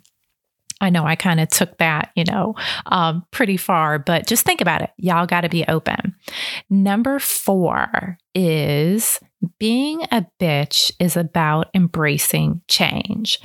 I 0.83 0.89
know 0.89 1.05
I 1.05 1.15
kind 1.15 1.39
of 1.39 1.49
took 1.49 1.77
that, 1.77 2.11
you 2.15 2.25
know, 2.25 2.55
um, 2.87 3.25
pretty 3.31 3.57
far, 3.57 3.99
but 3.99 4.27
just 4.27 4.45
think 4.45 4.61
about 4.61 4.81
it. 4.81 4.91
Y'all 4.97 5.25
got 5.25 5.41
to 5.41 5.49
be 5.49 5.65
open. 5.67 6.15
Number 6.69 7.19
four 7.19 8.17
is 8.35 9.19
being 9.59 10.03
a 10.11 10.25
bitch 10.39 10.91
is 10.99 11.17
about 11.17 11.69
embracing 11.73 12.61
change. 12.67 13.39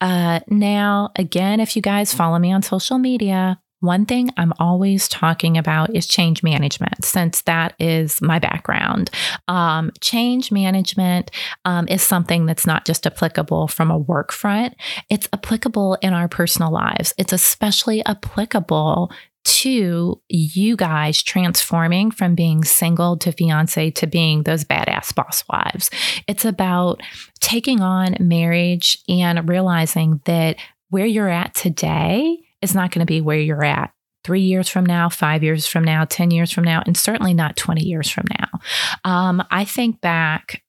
Uh, 0.00 0.40
now, 0.48 1.10
again, 1.16 1.60
if 1.60 1.76
you 1.76 1.82
guys 1.82 2.14
follow 2.14 2.38
me 2.38 2.52
on 2.52 2.62
social 2.62 2.98
media, 2.98 3.60
one 3.84 4.06
thing 4.06 4.30
I'm 4.36 4.52
always 4.58 5.08
talking 5.08 5.56
about 5.56 5.94
is 5.94 6.06
change 6.06 6.42
management, 6.42 7.04
since 7.04 7.42
that 7.42 7.74
is 7.78 8.20
my 8.22 8.38
background. 8.38 9.10
Um, 9.48 9.90
change 10.00 10.50
management 10.50 11.30
um, 11.64 11.86
is 11.88 12.02
something 12.02 12.46
that's 12.46 12.66
not 12.66 12.84
just 12.84 13.06
applicable 13.06 13.68
from 13.68 13.90
a 13.90 13.98
work 13.98 14.32
front, 14.32 14.74
it's 15.10 15.28
applicable 15.32 15.98
in 16.02 16.12
our 16.12 16.28
personal 16.28 16.72
lives. 16.72 17.14
It's 17.18 17.32
especially 17.32 18.04
applicable 18.04 19.12
to 19.44 20.20
you 20.28 20.76
guys 20.76 21.22
transforming 21.22 22.10
from 22.10 22.34
being 22.34 22.64
single 22.64 23.16
to 23.18 23.30
fiance 23.30 23.90
to 23.90 24.06
being 24.06 24.42
those 24.42 24.64
badass 24.64 25.14
boss 25.14 25.44
wives. 25.48 25.90
It's 26.26 26.46
about 26.46 27.02
taking 27.40 27.82
on 27.82 28.16
marriage 28.18 28.98
and 29.08 29.46
realizing 29.48 30.20
that 30.24 30.56
where 30.88 31.06
you're 31.06 31.28
at 31.28 31.54
today 31.54 32.43
is 32.64 32.74
not 32.74 32.90
going 32.90 33.06
to 33.06 33.10
be 33.10 33.20
where 33.20 33.38
you're 33.38 33.64
at 33.64 33.92
three 34.24 34.40
years 34.40 34.68
from 34.68 34.84
now, 34.84 35.08
five 35.08 35.44
years 35.44 35.66
from 35.66 35.84
now, 35.84 36.04
10 36.04 36.30
years 36.30 36.50
from 36.50 36.64
now, 36.64 36.82
and 36.86 36.96
certainly 36.96 37.34
not 37.34 37.56
20 37.56 37.84
years 37.84 38.10
from 38.10 38.24
now. 38.40 38.58
Um, 39.04 39.44
I 39.50 39.64
think 39.64 40.00
back 40.00 40.62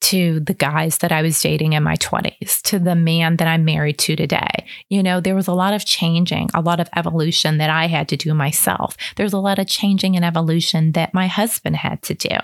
to 0.00 0.40
the 0.40 0.54
guys 0.54 0.98
that 0.98 1.12
I 1.12 1.22
was 1.22 1.40
dating 1.40 1.74
in 1.74 1.82
my 1.82 1.96
20s, 1.96 2.62
to 2.62 2.78
the 2.78 2.94
man 2.94 3.36
that 3.36 3.46
I'm 3.46 3.64
married 3.64 3.98
to 4.00 4.16
today. 4.16 4.66
You 4.88 5.02
know, 5.02 5.20
there 5.20 5.34
was 5.34 5.46
a 5.46 5.52
lot 5.52 5.74
of 5.74 5.84
changing, 5.84 6.48
a 6.54 6.60
lot 6.60 6.80
of 6.80 6.88
evolution 6.96 7.58
that 7.58 7.70
I 7.70 7.86
had 7.86 8.08
to 8.08 8.16
do 8.16 8.32
myself. 8.32 8.96
There's 9.16 9.32
a 9.32 9.38
lot 9.38 9.58
of 9.58 9.66
changing 9.66 10.16
and 10.16 10.24
evolution 10.24 10.92
that 10.92 11.12
my 11.12 11.26
husband 11.26 11.76
had 11.76 12.02
to 12.02 12.14
do. 12.14 12.36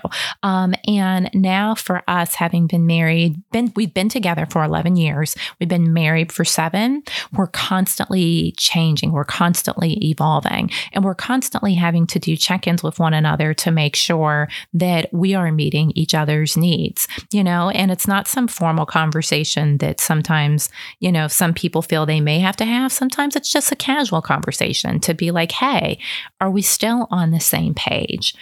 Um, 0.43 0.75
and 0.87 1.29
now 1.33 1.73
for 1.73 2.03
us, 2.07 2.35
having 2.35 2.67
been 2.67 2.85
married, 2.85 3.41
been 3.51 3.73
we've 3.75 3.93
been 3.93 4.09
together 4.09 4.45
for 4.45 4.63
11 4.63 4.95
years, 4.95 5.35
we've 5.59 5.69
been 5.69 5.93
married 5.93 6.31
for 6.31 6.45
seven. 6.45 7.03
We're 7.33 7.47
constantly 7.47 8.53
changing, 8.57 9.11
we're 9.11 9.23
constantly 9.23 9.93
evolving, 10.05 10.69
and 10.93 11.03
we're 11.03 11.15
constantly 11.15 11.73
having 11.73 12.05
to 12.07 12.19
do 12.19 12.37
check-ins 12.37 12.83
with 12.83 12.99
one 12.99 13.13
another 13.13 13.53
to 13.55 13.71
make 13.71 13.95
sure 13.95 14.47
that 14.73 15.11
we 15.11 15.33
are 15.33 15.51
meeting 15.51 15.91
each 15.95 16.13
other's 16.13 16.55
needs. 16.55 17.07
You 17.31 17.43
know, 17.43 17.46
and 17.49 17.91
it's 17.91 18.07
not 18.07 18.27
some 18.27 18.47
formal 18.47 18.85
conversation 18.85 19.77
that 19.77 19.99
sometimes, 19.99 20.69
you 20.99 21.11
know, 21.11 21.27
some 21.27 21.53
people 21.53 21.81
feel 21.81 22.05
they 22.05 22.21
may 22.21 22.39
have 22.39 22.57
to 22.57 22.65
have. 22.65 22.91
Sometimes 22.91 23.35
it's 23.35 23.51
just 23.51 23.71
a 23.71 23.75
casual 23.75 24.21
conversation 24.21 24.99
to 25.01 25.13
be 25.13 25.31
like, 25.31 25.51
hey, 25.51 25.99
are 26.39 26.51
we 26.51 26.61
still 26.61 27.07
on 27.11 27.31
the 27.31 27.39
same 27.39 27.73
page? 27.73 28.35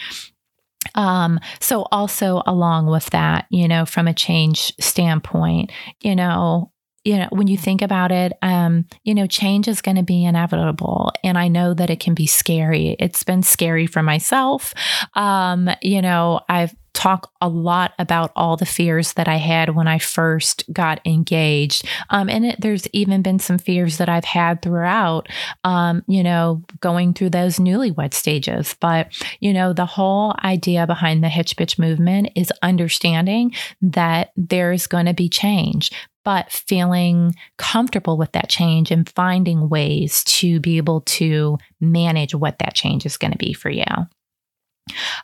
Um, 0.94 1.40
so 1.60 1.88
also 1.92 2.42
along 2.46 2.88
with 2.88 3.06
that, 3.08 3.46
you 3.50 3.68
know, 3.68 3.86
from 3.86 4.08
a 4.08 4.14
change 4.14 4.74
standpoint, 4.80 5.72
you 6.02 6.16
know, 6.16 6.72
you 7.04 7.18
know, 7.18 7.28
when 7.30 7.48
you 7.48 7.58
think 7.58 7.84
about 7.84 8.12
it, 8.12 8.34
um, 8.42 8.86
you 9.04 9.14
know, 9.14 9.28
change 9.28 9.68
is 9.68 9.82
going 9.82 9.98
to 9.98 10.04
be 10.04 10.26
inevitable. 10.26 11.12
And 11.24 11.38
I 11.38 11.48
know 11.48 11.74
that 11.76 11.92
it 11.92 12.00
can 12.00 12.16
be 12.16 12.26
scary. 12.26 12.96
It's 13.00 13.24
been 13.24 13.44
scary 13.44 13.86
for 13.86 14.02
myself. 14.02 14.74
Um, 15.14 15.70
you 15.84 16.02
know, 16.02 16.42
I've 16.50 16.76
talk 16.96 17.32
a 17.42 17.50
lot 17.50 17.94
about 18.00 18.32
all 18.36 18.58
the 18.58 18.66
fears 18.66 19.14
that 19.14 19.28
I 19.28 19.36
had 19.36 19.76
when 19.76 19.88
I 19.88 20.00
first 20.00 20.64
got 20.74 21.00
engaged. 21.06 21.86
Um, 22.10 22.30
and 22.30 22.46
it, 22.46 22.62
there's 22.62 22.88
even 22.94 23.22
been 23.22 23.38
some 23.38 23.58
fears 23.58 23.98
that 23.98 24.10
I've 24.10 24.26
had 24.26 24.62
throughout, 24.62 25.30
um, 25.64 26.04
you 26.08 26.24
know, 26.24 26.64
going 26.80 27.14
through 27.14 27.32
those 27.32 27.58
newlywed 27.58 28.14
stages. 28.14 28.76
But, 28.80 29.14
you 29.42 29.54
know, 29.54 29.74
the 29.74 29.86
whole 29.86 30.36
idea 30.44 30.88
behind 30.88 31.24
the 31.24 31.30
Hitch 31.30 31.56
Bitch 31.56 31.78
movement 31.78 32.30
is 32.36 32.52
understanding 32.64 33.54
that 33.82 34.32
there's 34.36 34.88
going 34.88 35.06
to 35.06 35.14
be 35.14 35.30
change 35.30 35.92
but 36.24 36.52
feeling 36.52 37.36
comfortable 37.58 38.18
with 38.18 38.32
that 38.32 38.50
change 38.50 38.90
and 38.90 39.08
finding 39.08 39.70
ways 39.70 40.24
to 40.24 40.60
be 40.60 40.78
able 40.78 41.02
to 41.02 41.56
manage 41.80 42.34
what 42.34 42.58
that 42.58 42.74
change 42.74 43.06
is 43.06 43.16
going 43.16 43.32
to 43.32 43.38
be 43.38 43.54
for 43.54 43.70
you. 43.70 43.86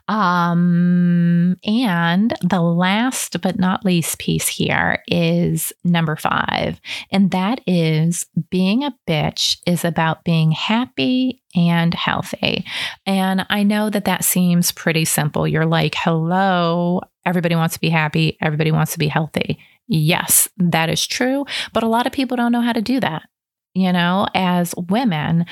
Um, 0.07 1.57
and 1.63 2.33
the 2.41 2.61
last 2.61 3.41
but 3.41 3.59
not 3.59 3.85
least 3.85 4.19
piece 4.19 4.47
here 4.47 5.03
is 5.07 5.71
number 5.83 6.15
five, 6.15 6.81
and 7.11 7.31
that 7.31 7.61
is 7.67 8.25
being 8.49 8.83
a 8.83 8.95
bitch 9.07 9.57
is 9.65 9.85
about 9.85 10.23
being 10.23 10.51
happy 10.51 11.41
and 11.55 11.93
healthy. 11.93 12.65
And 13.05 13.45
I 13.49 13.63
know 13.63 13.89
that 13.89 14.05
that 14.05 14.23
seems 14.23 14.71
pretty 14.71 15.05
simple. 15.05 15.47
You're 15.47 15.65
like, 15.65 15.95
hello, 15.95 17.01
everybody 17.25 17.55
wants 17.55 17.75
to 17.75 17.81
be 17.81 17.89
happy, 17.89 18.37
everybody 18.41 18.71
wants 18.71 18.93
to 18.93 18.99
be 18.99 19.07
healthy. 19.07 19.59
Yes, 19.87 20.47
that 20.57 20.89
is 20.89 21.05
true, 21.05 21.45
but 21.73 21.83
a 21.83 21.87
lot 21.87 22.07
of 22.07 22.13
people 22.13 22.37
don't 22.37 22.51
know 22.51 22.61
how 22.61 22.73
to 22.73 22.81
do 22.81 22.99
that 23.01 23.23
you 23.73 23.93
know, 23.93 24.27
as 24.35 24.73
women. 24.89 25.45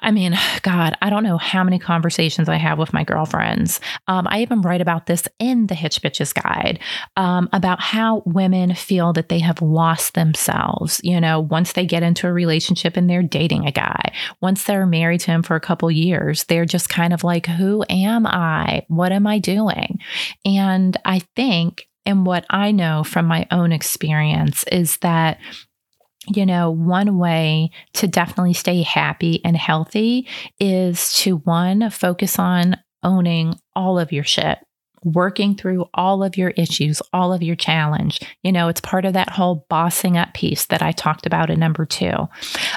I 0.00 0.10
mean, 0.10 0.36
God, 0.62 0.96
I 1.02 1.10
don't 1.10 1.24
know 1.24 1.38
how 1.38 1.64
many 1.64 1.78
conversations 1.78 2.48
I 2.48 2.56
have 2.56 2.78
with 2.78 2.92
my 2.92 3.04
girlfriends. 3.04 3.80
Um, 4.06 4.26
I 4.28 4.42
even 4.42 4.60
write 4.60 4.80
about 4.80 5.06
this 5.06 5.24
in 5.38 5.66
the 5.66 5.74
Hitch 5.74 6.00
Bitches 6.02 6.34
Guide 6.34 6.78
um, 7.16 7.48
about 7.52 7.80
how 7.80 8.22
women 8.24 8.74
feel 8.74 9.12
that 9.14 9.28
they 9.28 9.40
have 9.40 9.60
lost 9.62 10.14
themselves, 10.14 11.00
you 11.02 11.20
know, 11.20 11.40
once 11.40 11.72
they 11.72 11.86
get 11.86 12.02
into 12.02 12.26
a 12.26 12.32
relationship 12.32 12.96
and 12.96 13.08
they're 13.08 13.22
dating 13.22 13.66
a 13.66 13.72
guy, 13.72 14.12
once 14.40 14.64
they're 14.64 14.86
married 14.86 15.20
to 15.20 15.30
him 15.30 15.42
for 15.42 15.56
a 15.56 15.60
couple 15.60 15.90
years, 15.90 16.44
they're 16.44 16.64
just 16.64 16.88
kind 16.88 17.12
of 17.12 17.24
like, 17.24 17.46
who 17.46 17.84
am 17.88 18.26
I? 18.26 18.84
What 18.88 19.12
am 19.12 19.26
I 19.26 19.38
doing? 19.38 19.98
And 20.44 20.96
I 21.04 21.20
think 21.34 21.88
and 22.08 22.24
what 22.24 22.46
I 22.48 22.70
know 22.70 23.04
from 23.04 23.26
my 23.26 23.46
own 23.50 23.70
experience 23.70 24.64
is 24.72 24.96
that 24.98 25.38
you 26.34 26.46
know, 26.46 26.70
one 26.70 27.18
way 27.18 27.70
to 27.94 28.06
definitely 28.06 28.54
stay 28.54 28.82
happy 28.82 29.40
and 29.44 29.56
healthy 29.56 30.28
is 30.58 31.12
to 31.14 31.38
one, 31.38 31.90
focus 31.90 32.38
on 32.38 32.76
owning 33.02 33.54
all 33.74 33.98
of 33.98 34.12
your 34.12 34.24
shit, 34.24 34.58
working 35.04 35.54
through 35.54 35.86
all 35.94 36.24
of 36.24 36.36
your 36.36 36.50
issues, 36.50 37.00
all 37.12 37.32
of 37.32 37.42
your 37.42 37.56
challenge. 37.56 38.20
You 38.42 38.52
know, 38.52 38.68
it's 38.68 38.80
part 38.80 39.04
of 39.04 39.12
that 39.12 39.30
whole 39.30 39.66
bossing 39.68 40.16
up 40.16 40.34
piece 40.34 40.66
that 40.66 40.82
I 40.82 40.92
talked 40.92 41.26
about 41.26 41.50
in 41.50 41.60
number 41.60 41.86
two. 41.86 42.28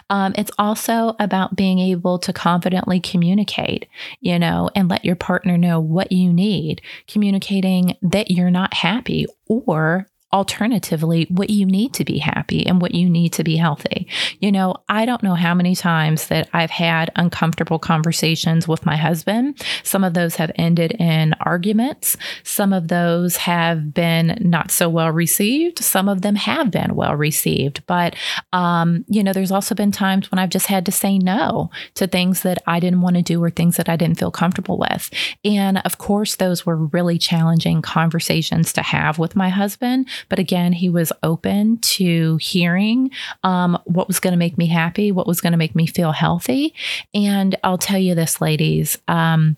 Um, 0.09 0.33
it's 0.37 0.51
also 0.57 1.15
about 1.19 1.55
being 1.55 1.79
able 1.79 2.19
to 2.19 2.33
confidently 2.33 2.99
communicate, 2.99 3.87
you 4.19 4.37
know, 4.37 4.69
and 4.75 4.89
let 4.89 5.05
your 5.05 5.15
partner 5.15 5.57
know 5.57 5.79
what 5.79 6.11
you 6.11 6.31
need, 6.31 6.81
communicating 7.07 7.97
that 8.01 8.29
you're 8.29 8.51
not 8.51 8.73
happy 8.73 9.25
or 9.47 10.07
alternatively 10.33 11.27
what 11.29 11.49
you 11.49 11.65
need 11.65 11.93
to 11.93 12.05
be 12.05 12.17
happy 12.17 12.65
and 12.65 12.81
what 12.81 12.95
you 12.95 13.09
need 13.09 13.33
to 13.33 13.43
be 13.43 13.57
healthy. 13.57 14.07
You 14.39 14.51
know, 14.51 14.75
I 14.87 15.05
don't 15.05 15.23
know 15.23 15.35
how 15.35 15.53
many 15.53 15.75
times 15.75 16.27
that 16.27 16.49
I've 16.53 16.71
had 16.71 17.11
uncomfortable 17.15 17.79
conversations 17.79 18.67
with 18.67 18.85
my 18.85 18.95
husband. 18.95 19.61
Some 19.83 20.03
of 20.03 20.13
those 20.13 20.35
have 20.35 20.51
ended 20.55 20.93
in 20.93 21.33
arguments, 21.41 22.15
some 22.43 22.71
of 22.71 22.87
those 22.87 23.37
have 23.37 23.93
been 23.93 24.37
not 24.39 24.71
so 24.71 24.89
well 24.89 25.11
received, 25.11 25.79
some 25.79 26.07
of 26.07 26.21
them 26.21 26.35
have 26.35 26.71
been 26.71 26.95
well 26.95 27.15
received. 27.15 27.85
But, 27.85 28.15
um, 28.53 29.03
you 29.07 29.23
know, 29.23 29.33
there's 29.33 29.51
also 29.51 29.75
been 29.75 29.91
times 29.91 30.31
when 30.31 30.39
I've 30.39 30.49
just 30.49 30.67
had 30.67 30.85
to 30.85 30.91
say 30.91 31.17
no 31.17 31.69
to 31.95 32.07
things 32.07 32.43
that 32.43 32.61
I 32.67 32.79
didn't 32.79 33.01
want 33.01 33.17
to 33.17 33.21
do 33.21 33.43
or 33.43 33.49
things 33.49 33.75
that 33.77 33.89
I 33.89 33.97
didn't 33.97 34.19
feel 34.19 34.31
comfortable 34.31 34.77
with. 34.77 35.09
And 35.43 35.79
of 35.79 35.97
course, 35.97 36.35
those 36.35 36.65
were 36.65 36.77
really 36.77 37.17
challenging 37.17 37.81
conversations 37.81 38.71
to 38.73 38.81
have 38.81 39.19
with 39.19 39.35
my 39.35 39.49
husband 39.49 40.07
but 40.29 40.39
again, 40.39 40.73
he 40.73 40.89
was 40.89 41.11
open 41.23 41.77
to 41.79 42.37
hearing 42.37 43.11
um, 43.43 43.77
what 43.85 44.07
was 44.07 44.19
going 44.19 44.33
to 44.33 44.37
make 44.37 44.57
me 44.57 44.67
happy, 44.67 45.11
what 45.11 45.27
was 45.27 45.41
going 45.41 45.51
to 45.51 45.57
make 45.57 45.75
me 45.75 45.85
feel 45.85 46.11
healthy. 46.11 46.73
And 47.13 47.55
I'll 47.63 47.77
tell 47.77 47.99
you 47.99 48.15
this, 48.15 48.41
ladies. 48.41 48.97
Um, 49.07 49.57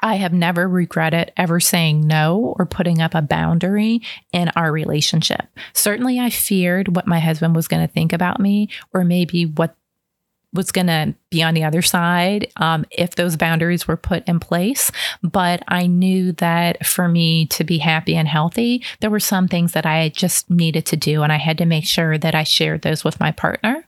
I 0.00 0.16
have 0.16 0.32
never 0.32 0.68
regretted 0.68 1.32
ever 1.36 1.58
saying 1.58 2.06
no 2.06 2.54
or 2.58 2.66
putting 2.66 3.00
up 3.00 3.14
a 3.14 3.22
boundary 3.22 4.02
in 4.32 4.50
our 4.50 4.70
relationship. 4.70 5.46
Certainly, 5.72 6.20
I 6.20 6.30
feared 6.30 6.94
what 6.94 7.06
my 7.06 7.18
husband 7.18 7.56
was 7.56 7.68
going 7.68 7.86
to 7.86 7.92
think 7.92 8.12
about 8.12 8.38
me, 8.38 8.68
or 8.92 9.04
maybe 9.04 9.46
what 9.46 9.74
was 10.52 10.72
going 10.72 10.86
to 10.86 11.14
be 11.30 11.42
on 11.42 11.54
the 11.54 11.64
other 11.64 11.82
side 11.82 12.50
um, 12.56 12.84
if 12.90 13.14
those 13.14 13.36
boundaries 13.36 13.86
were 13.86 13.96
put 13.96 14.26
in 14.26 14.40
place. 14.40 14.90
But 15.22 15.62
I 15.68 15.86
knew 15.86 16.32
that 16.32 16.86
for 16.86 17.08
me 17.08 17.46
to 17.46 17.64
be 17.64 17.78
happy 17.78 18.16
and 18.16 18.28
healthy, 18.28 18.84
there 19.00 19.10
were 19.10 19.20
some 19.20 19.48
things 19.48 19.72
that 19.72 19.86
I 19.86 20.08
just 20.10 20.48
needed 20.50 20.86
to 20.86 20.96
do. 20.96 21.22
And 21.22 21.32
I 21.32 21.36
had 21.36 21.58
to 21.58 21.66
make 21.66 21.86
sure 21.86 22.16
that 22.18 22.34
I 22.34 22.44
shared 22.44 22.82
those 22.82 23.04
with 23.04 23.20
my 23.20 23.32
partner. 23.32 23.86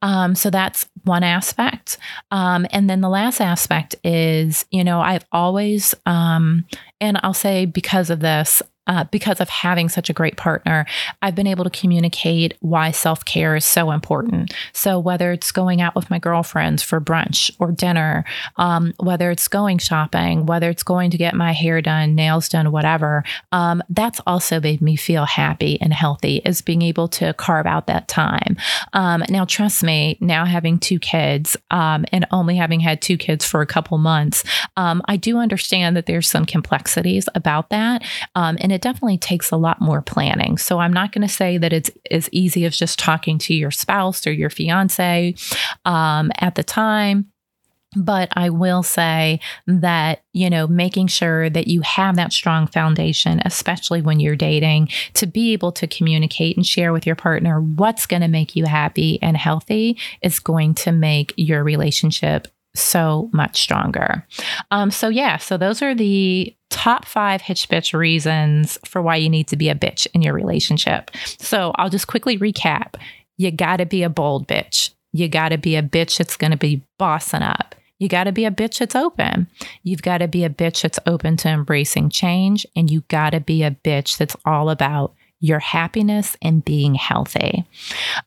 Um, 0.00 0.34
so 0.34 0.50
that's 0.50 0.88
one 1.04 1.22
aspect. 1.22 1.98
Um, 2.30 2.66
and 2.70 2.88
then 2.88 3.00
the 3.00 3.08
last 3.08 3.40
aspect 3.40 3.94
is, 4.02 4.64
you 4.70 4.82
know, 4.82 5.00
I've 5.00 5.26
always, 5.30 5.94
um, 6.06 6.64
and 7.00 7.20
I'll 7.22 7.34
say 7.34 7.66
because 7.66 8.10
of 8.10 8.20
this, 8.20 8.62
uh, 8.86 9.04
because 9.10 9.40
of 9.40 9.48
having 9.48 9.88
such 9.88 10.10
a 10.10 10.12
great 10.12 10.36
partner, 10.36 10.86
I've 11.20 11.34
been 11.34 11.46
able 11.46 11.64
to 11.64 11.70
communicate 11.70 12.54
why 12.60 12.90
self 12.90 13.24
care 13.24 13.54
is 13.54 13.64
so 13.64 13.90
important. 13.90 14.54
So, 14.72 14.98
whether 14.98 15.32
it's 15.32 15.52
going 15.52 15.80
out 15.80 15.94
with 15.94 16.10
my 16.10 16.18
girlfriends 16.18 16.82
for 16.82 17.00
brunch 17.00 17.50
or 17.58 17.70
dinner, 17.70 18.24
um, 18.56 18.92
whether 18.98 19.30
it's 19.30 19.48
going 19.48 19.78
shopping, 19.78 20.46
whether 20.46 20.68
it's 20.68 20.82
going 20.82 21.10
to 21.10 21.18
get 21.18 21.34
my 21.34 21.52
hair 21.52 21.80
done, 21.80 22.14
nails 22.14 22.48
done, 22.48 22.72
whatever, 22.72 23.24
um, 23.52 23.82
that's 23.88 24.20
also 24.26 24.60
made 24.60 24.82
me 24.82 24.96
feel 24.96 25.26
happy 25.26 25.80
and 25.80 25.92
healthy, 25.92 26.42
is 26.44 26.60
being 26.60 26.82
able 26.82 27.08
to 27.08 27.32
carve 27.34 27.66
out 27.66 27.86
that 27.86 28.08
time. 28.08 28.56
Um, 28.92 29.22
now, 29.28 29.44
trust 29.44 29.82
me, 29.84 30.18
now 30.20 30.44
having 30.44 30.78
two 30.78 30.98
kids 30.98 31.56
um, 31.70 32.04
and 32.12 32.26
only 32.30 32.56
having 32.56 32.80
had 32.80 33.00
two 33.00 33.16
kids 33.16 33.44
for 33.44 33.60
a 33.60 33.66
couple 33.66 33.98
months, 33.98 34.44
um, 34.76 35.02
I 35.06 35.16
do 35.16 35.38
understand 35.38 35.96
that 35.96 36.06
there's 36.06 36.28
some 36.28 36.44
complexities 36.44 37.28
about 37.34 37.70
that. 37.70 38.02
Um, 38.34 38.56
and 38.72 38.76
it 38.76 38.80
definitely 38.80 39.18
takes 39.18 39.50
a 39.50 39.58
lot 39.58 39.82
more 39.82 40.00
planning. 40.00 40.56
So 40.56 40.78
I'm 40.78 40.94
not 40.94 41.12
going 41.12 41.28
to 41.28 41.32
say 41.32 41.58
that 41.58 41.74
it's 41.74 41.90
as 42.10 42.30
easy 42.32 42.64
as 42.64 42.74
just 42.74 42.98
talking 42.98 43.36
to 43.40 43.52
your 43.52 43.70
spouse 43.70 44.26
or 44.26 44.32
your 44.32 44.48
fiance 44.48 45.34
um, 45.84 46.32
at 46.38 46.54
the 46.54 46.62
time. 46.62 47.26
But 47.94 48.30
I 48.32 48.48
will 48.48 48.82
say 48.82 49.40
that, 49.66 50.22
you 50.32 50.48
know, 50.48 50.66
making 50.66 51.08
sure 51.08 51.50
that 51.50 51.66
you 51.66 51.82
have 51.82 52.16
that 52.16 52.32
strong 52.32 52.66
foundation, 52.66 53.42
especially 53.44 54.00
when 54.00 54.18
you're 54.18 54.36
dating, 54.36 54.88
to 55.12 55.26
be 55.26 55.52
able 55.52 55.72
to 55.72 55.86
communicate 55.86 56.56
and 56.56 56.66
share 56.66 56.94
with 56.94 57.06
your 57.06 57.16
partner 57.16 57.60
what's 57.60 58.06
going 58.06 58.22
to 58.22 58.28
make 58.28 58.56
you 58.56 58.64
happy 58.64 59.20
and 59.20 59.36
healthy 59.36 59.98
is 60.22 60.38
going 60.38 60.72
to 60.76 60.92
make 60.92 61.34
your 61.36 61.62
relationship 61.62 62.48
so 62.74 63.30
much 63.32 63.60
stronger. 63.60 64.26
Um, 64.70 64.90
so, 64.90 65.08
yeah, 65.08 65.36
so 65.36 65.56
those 65.56 65.82
are 65.82 65.94
the 65.94 66.54
top 66.70 67.04
five 67.04 67.42
hitch 67.42 67.68
bitch 67.68 67.96
reasons 67.96 68.78
for 68.84 69.02
why 69.02 69.16
you 69.16 69.28
need 69.28 69.48
to 69.48 69.56
be 69.56 69.68
a 69.68 69.74
bitch 69.74 70.06
in 70.14 70.22
your 70.22 70.34
relationship. 70.34 71.10
So, 71.38 71.72
I'll 71.76 71.90
just 71.90 72.06
quickly 72.06 72.38
recap. 72.38 72.94
You 73.36 73.50
got 73.50 73.76
to 73.78 73.86
be 73.86 74.02
a 74.02 74.10
bold 74.10 74.48
bitch. 74.48 74.90
You 75.12 75.28
got 75.28 75.50
to 75.50 75.58
be 75.58 75.76
a 75.76 75.82
bitch 75.82 76.18
that's 76.18 76.36
to 76.36 76.56
be 76.56 76.82
bossing 76.98 77.42
up. 77.42 77.74
You 77.98 78.08
got 78.08 78.24
to 78.24 78.32
be 78.32 78.44
a 78.44 78.50
bitch 78.50 78.80
that's 78.80 78.96
open. 78.96 79.46
You've 79.84 80.02
got 80.02 80.18
to 80.18 80.26
be 80.26 80.42
a 80.42 80.50
bitch 80.50 80.82
that's 80.82 80.98
open 81.06 81.36
to 81.38 81.48
embracing 81.48 82.10
change. 82.10 82.66
And 82.74 82.90
you 82.90 83.02
got 83.02 83.30
to 83.30 83.38
be 83.38 83.62
a 83.62 83.70
bitch 83.70 84.16
that's 84.16 84.34
all 84.44 84.70
about 84.70 85.14
your 85.42 85.58
happiness 85.58 86.36
and 86.40 86.64
being 86.64 86.94
healthy. 86.94 87.64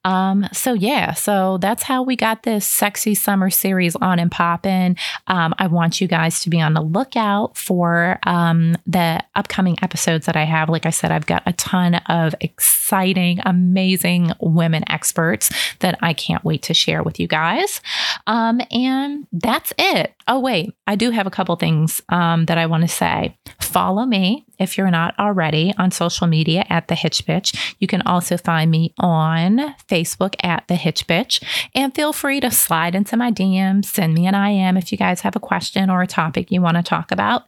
Um, 0.04 0.48
so, 0.52 0.74
yeah, 0.74 1.14
so 1.14 1.58
that's 1.58 1.82
how 1.82 2.04
we 2.04 2.18
got 2.18 2.44
this 2.44 2.68
sexy 2.68 3.16
summer 3.16 3.50
series 3.50 3.96
on 3.96 4.20
and 4.20 4.30
popping. 4.30 4.98
Um, 5.28 5.56
I 5.58 5.68
want 5.68 6.02
you 6.02 6.08
guys 6.08 6.42
to 6.42 6.50
be 6.50 6.60
on 6.60 6.74
the 6.74 6.82
lookout 6.82 7.58
for 7.58 8.20
um, 8.24 8.76
the 8.86 9.24
upcoming 9.34 9.78
episodes 9.82 10.26
that 10.26 10.36
I 10.36 10.44
have. 10.44 10.70
Like 10.70 10.86
I 10.86 10.90
said, 10.90 11.12
I've 11.12 11.26
got 11.26 11.42
a 11.46 11.54
ton 11.54 11.96
of 11.96 12.36
exciting, 12.42 13.40
amazing 13.46 14.34
women 14.42 14.84
experts 14.92 15.50
that 15.80 15.98
I 16.02 16.14
can't 16.14 16.44
wait 16.44 16.64
to 16.64 16.74
share 16.74 17.02
with 17.02 17.18
you 17.18 17.28
guys. 17.28 17.80
Um, 18.28 18.60
and 18.72 19.26
that's 19.32 19.72
it. 19.78 20.14
Oh, 20.28 20.40
wait, 20.40 20.74
I 20.86 20.96
do 20.96 21.12
have 21.12 21.28
a 21.28 21.32
couple 21.32 21.56
things 21.56 22.02
um, 22.10 22.46
that 22.48 22.58
I 22.58 22.66
want 22.66 22.82
to 22.84 22.90
say. 22.90 23.38
Follow 23.76 24.06
me 24.06 24.46
if 24.58 24.78
you're 24.78 24.90
not 24.90 25.20
already 25.20 25.74
on 25.78 25.92
social 25.92 26.28
media 26.28 26.66
at 26.70 26.88
The 26.88 26.96
Hitch 26.96 27.26
Bitch. 27.26 27.76
You 27.78 27.88
can 27.88 28.02
also 28.04 28.38
find 28.38 28.72
me 28.72 28.94
on 28.98 29.76
Facebook 29.90 30.34
at 30.42 30.66
The 30.70 30.76
Hitch 30.76 31.06
Bitch. 31.08 31.44
And 31.76 31.94
feel 31.94 32.14
free 32.14 32.40
to 32.40 32.52
slide 32.52 32.96
into 32.96 33.18
my 33.18 33.32
DMs, 33.32 33.84
send 33.84 34.14
me 34.14 34.28
an 34.28 34.34
IM 34.34 34.78
if 34.78 34.94
you 34.94 34.98
guys 34.98 35.20
have 35.22 35.36
a 35.36 35.42
question 35.42 35.90
or 35.90 36.02
a 36.02 36.08
topic 36.08 36.52
you 36.52 36.62
want 36.62 36.78
to 36.78 36.84
talk 36.84 37.12
about. 37.12 37.48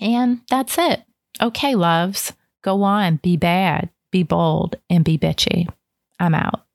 And 0.00 0.42
that's 0.48 0.78
it. 0.78 1.02
Okay, 1.42 1.74
loves, 1.74 2.32
go 2.62 2.84
on, 2.84 3.16
be 3.16 3.36
bad, 3.36 3.90
be 4.12 4.22
bold, 4.22 4.76
and 4.88 5.04
be 5.04 5.18
bitchy. 5.18 5.66
I'm 6.20 6.36
out. 6.36 6.65